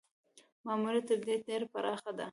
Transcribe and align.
ماموریت 0.65 1.05
تر 1.09 1.19
دې 1.27 1.35
ډېر 1.47 1.61
پراخ 1.71 2.01
دی. 2.17 2.27